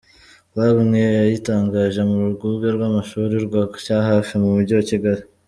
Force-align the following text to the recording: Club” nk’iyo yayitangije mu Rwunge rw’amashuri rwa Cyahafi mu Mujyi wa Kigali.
Club” 0.51 0.75
nk’iyo 0.87 1.11
yayitangije 1.19 2.01
mu 2.09 2.17
Rwunge 2.33 2.67
rw’amashuri 2.75 3.35
rwa 3.45 3.61
Cyahafi 3.83 4.33
mu 4.41 4.47
Mujyi 4.53 4.73
wa 4.77 4.85
Kigali. 4.91 5.23